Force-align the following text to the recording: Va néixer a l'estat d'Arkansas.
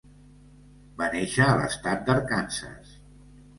Va 1.01 1.09
néixer 1.17 1.45
a 1.49 1.59
l'estat 1.61 2.03
d'Arkansas. 2.09 2.99